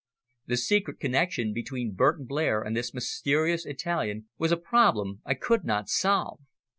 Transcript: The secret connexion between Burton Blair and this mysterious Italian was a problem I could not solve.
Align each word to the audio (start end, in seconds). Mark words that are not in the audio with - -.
The 0.47 0.57
secret 0.57 0.99
connexion 0.99 1.53
between 1.53 1.93
Burton 1.93 2.25
Blair 2.25 2.63
and 2.63 2.75
this 2.75 2.91
mysterious 2.91 3.67
Italian 3.67 4.25
was 4.39 4.51
a 4.51 4.57
problem 4.57 5.21
I 5.25 5.35
could 5.35 5.63
not 5.63 5.89
solve. 5.89 6.39